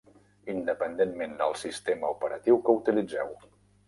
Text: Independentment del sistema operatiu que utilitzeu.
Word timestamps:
Independentment 0.51 1.35
del 1.41 1.53
sistema 1.63 2.09
operatiu 2.13 2.57
que 2.65 2.75
utilitzeu. 2.81 3.31